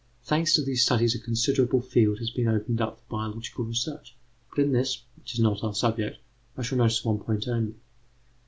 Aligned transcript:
]Thanks 0.23 0.55
to 0.55 0.63
these 0.63 0.81
studies, 0.81 1.13
a 1.13 1.19
considerable 1.19 1.79
field 1.79 2.17
has 2.17 2.31
been 2.31 2.47
opened 2.47 2.81
up 2.81 2.97
for 2.97 3.05
biological 3.19 3.65
research, 3.65 4.15
but 4.49 4.63
in 4.63 4.71
this, 4.71 5.03
which 5.15 5.35
is 5.35 5.39
not 5.39 5.63
our 5.63 5.75
subject, 5.75 6.17
I 6.57 6.63
shall 6.63 6.79
notice 6.79 7.05
one 7.05 7.19
point 7.19 7.47
only. 7.47 7.75